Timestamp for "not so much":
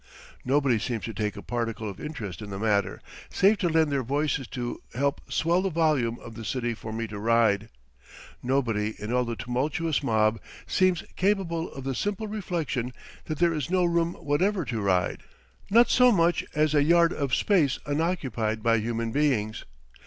15.69-16.43